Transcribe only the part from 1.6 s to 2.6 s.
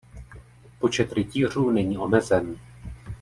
není omezen.